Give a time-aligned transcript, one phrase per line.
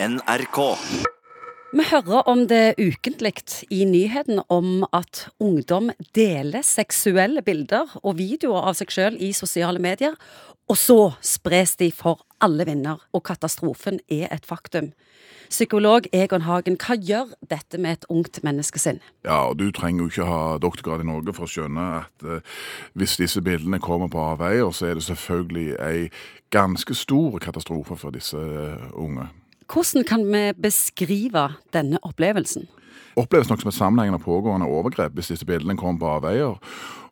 [0.00, 0.58] NRK.
[1.72, 3.32] Vi hører om det ukentlig
[3.74, 9.82] i nyhetene om at ungdom deler seksuelle bilder og videoer av seg sjøl i sosiale
[9.82, 10.14] medier,
[10.70, 14.92] og så spres de for alle vinder, og katastrofen er et faktum.
[15.50, 19.02] Psykolog Egon Hagen, hva gjør dette med et ungt menneskesinn?
[19.26, 22.62] Ja, og Du trenger jo ikke ha doktorgrad i Norge for å skjønne at eh,
[22.94, 26.08] hvis disse bildene kommer på avveier, så er det selvfølgelig ei
[26.54, 29.26] ganske stor katastrofe for disse eh, unge.
[29.78, 32.66] Hvordan kan vi beskrive denne opplevelsen?
[33.18, 36.58] oppleves nok som et sammenhengende pågående overgrep hvis disse bildene kommer på avveier.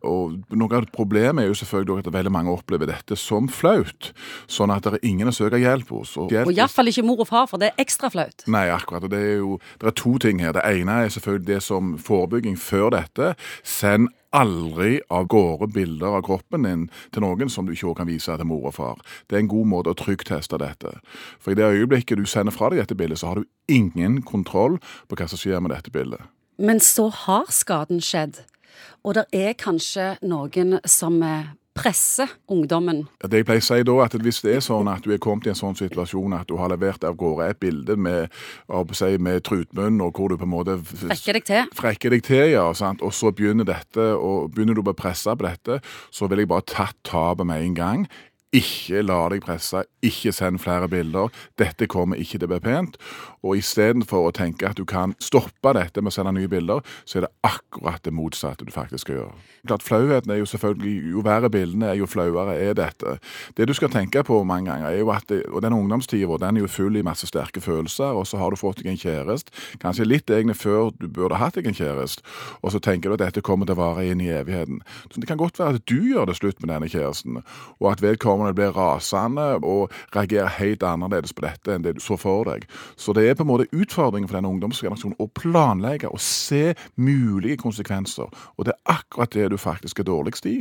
[0.07, 4.13] Og Noe av problemet er jo selvfølgelig at veldig mange opplever dette som flaut,
[4.51, 6.17] sånn at det er ingen å søke hjelp hos.
[6.21, 8.47] Og, og iallfall ikke mor og far, for det er ekstra flaut.
[8.51, 9.07] Nei, akkurat.
[9.07, 10.55] og Det er jo det er to ting her.
[10.57, 13.35] Det ene er selvfølgelig det som forebygging før dette.
[13.67, 18.37] Send aldri av gårde bilder av kroppen din til noen som du ikke kan vise
[18.37, 19.01] til mor og far.
[19.29, 20.97] Det er en god måte å trygteste dette.
[21.41, 24.79] For i det øyeblikket du sender fra deg dette bildet, så har du ingen kontroll
[25.09, 26.27] på hva som skjer med dette bildet.
[26.57, 28.41] Men så har skaden skjedd,
[29.05, 31.23] og det er kanskje noen som
[31.77, 33.05] presse ungdommen?
[33.21, 35.47] Det jeg pleier å si da, at Hvis det er sånn at du er kommet
[35.49, 38.33] i en sånn situasjon at du har levert av gårde et bilde med,
[38.97, 41.75] si, med trutmunn, og hvor du på en måte Frekker deg til?
[41.77, 42.67] Frekker deg til, ja.
[42.77, 43.05] Sant?
[43.05, 45.81] Og så begynner dette, og begynner du å bli pressa på dette,
[46.11, 48.09] så vil jeg bare tatt tapet med en gang.
[48.57, 51.29] Ikke la deg presse, ikke send flere bilder.
[51.61, 52.97] Dette kommer ikke til å bli pent.
[53.45, 57.19] Og istedenfor å tenke at du kan stoppe dette med å sende nye bilder, så
[57.19, 59.35] er det akkurat det motsatte du faktisk skal gjøre.
[59.67, 63.17] Klart Flauheten er jo selvfølgelig Jo verre bildene er, jo flauere er dette.
[63.59, 66.41] Det du skal tenke på mange ganger, er jo at det, og den ungdomstida vår
[66.43, 69.01] den er jo full i masse sterke følelser, og så har du fått deg en
[69.01, 72.25] kjæreste, kanskje litt egentlig før du burde hatt deg en kjæreste,
[72.63, 74.81] og så tenker du at dette kommer til å vare inn i evigheten.
[75.11, 77.43] Så det kan godt være at du gjør det slutt med denne kjæresten,
[77.81, 82.19] og at vedkommende blir rasende og reagerer helt annerledes på dette enn det du så
[82.21, 82.67] for deg.
[82.97, 87.59] Så det er på en måte utfordringen for denne ungdomsgenerasjonen å planlegge og se mulige
[87.63, 88.31] konsekvenser.
[88.57, 90.59] Og det er akkurat det du faktisk er dårligst i.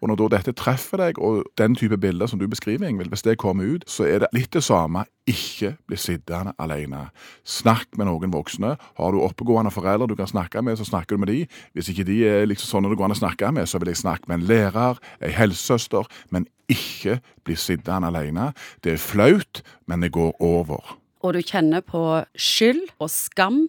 [0.00, 3.26] Og når da dette treffer deg, og den type bilder som du beskriver, Ingvild, hvis
[3.26, 5.04] det kommer ut, så er det litt det samme.
[5.28, 7.08] Ikke bli sittende alene.
[7.44, 8.74] Snakk med noen voksne.
[8.98, 11.42] Har du oppegående foreldre du kan snakke med, så snakker du med de.
[11.76, 14.00] Hvis ikke de er liksom sånne du går an å snakke med, så vil jeg
[14.00, 18.52] snakke med en lærer, ei helsesøster, men ikke bli sittende alene.
[18.84, 22.00] Det er flaut, men det går over og du kjenner på
[22.38, 23.66] skyld og skam,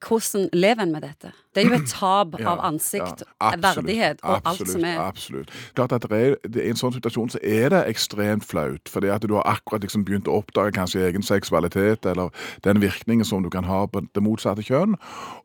[0.00, 1.30] hvordan lever en med dette?
[1.54, 4.84] Det er jo et tap ja, av ansikt, ja, absolutt, verdighet og absolutt, alt som
[4.84, 5.52] er Absolutt.
[5.74, 8.90] Klart at er, I en sånn situasjon så er det ekstremt flaut.
[8.90, 12.32] Fordi at du har akkurat liksom begynt å oppdage kanskje egen seksualitet, eller
[12.66, 14.96] den virkningen som du kan ha på det motsatte kjønn.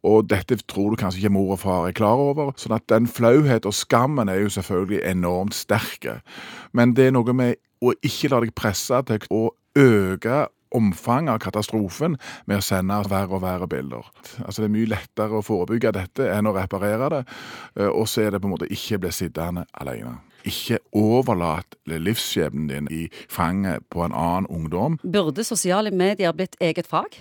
[0.07, 2.53] Og dette tror du kanskje ikke mor og far er klar over.
[2.57, 6.21] sånn at den flauhet og skammen er jo selvfølgelig enormt sterke.
[6.71, 10.45] Men det er noe med å ikke la deg presse til å øke
[10.75, 14.07] omfanget av katastrofen med å sende verre og verre bilder.
[14.45, 17.23] Altså Det er mye lettere å forebygge dette enn å reparere det,
[17.79, 20.17] eh, og så er det på en måte ikke bli sittende alene.
[20.45, 24.99] Ikke overlat livsskjebnen din i fanget på en annen ungdom.
[25.01, 27.17] Burde sosiale medier blitt eget fag?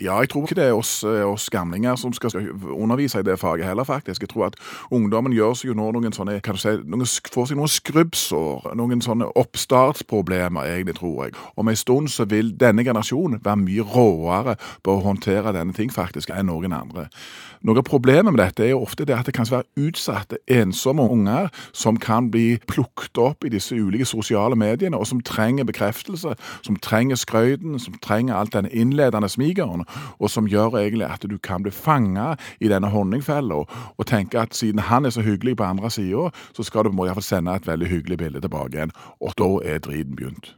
[0.00, 2.30] Ja, jeg tror ikke det er oss, eh, oss, gamlinger som skal
[2.68, 4.22] undervise i det faget heller, faktisk.
[4.22, 4.54] Jeg tror at
[4.90, 8.74] ungdommen gjør seg jo nå noen sånne, kan du si, noen, får seg noen skrubbsår,
[8.76, 11.32] noen sånne oppstartsproblemer, egentlig, tror jeg.
[11.56, 15.88] Om en stund så vil denne generasjonen være mye råere på å håndtere denne ting,
[15.88, 17.06] faktisk, enn noen andre.
[17.64, 21.08] Noe av problemet med dette er jo ofte det at det kan være utsatte, ensomme
[21.08, 26.36] unger som kan bli plukket opp i disse ulike sosiale mediene, og som trenger bekreftelse,
[26.60, 29.85] som trenger skrøyten, som trenger alt den innledende smigeren
[30.18, 34.56] og som gjør egentlig at du kan bli fanga i denne honningfella og tenke at
[34.56, 37.68] siden han er så hyggelig på andre sida, så skal du må iallfall sende et
[37.68, 38.94] veldig hyggelig bilde tilbake igjen.
[39.20, 40.56] Og da er driten begynt.